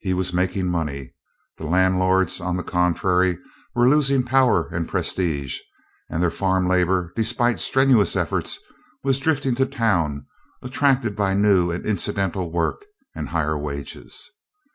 He 0.00 0.12
was 0.12 0.34
making 0.34 0.66
money. 0.66 1.14
The 1.56 1.64
landlords, 1.64 2.38
on 2.38 2.58
the 2.58 2.62
contrary, 2.62 3.38
were 3.74 3.88
losing 3.88 4.22
power 4.22 4.68
and 4.68 4.86
prestige, 4.86 5.58
and 6.10 6.22
their 6.22 6.30
farm 6.30 6.68
labor, 6.68 7.14
despite 7.16 7.58
strenuous 7.60 8.14
efforts, 8.14 8.58
was 9.04 9.18
drifting 9.18 9.54
to 9.54 9.64
town 9.64 10.26
attracted 10.60 11.16
by 11.16 11.32
new 11.32 11.70
and 11.70 11.86
incidental 11.86 12.52
work 12.52 12.84
and 13.14 13.30
higher 13.30 13.56
wages. 13.56 14.28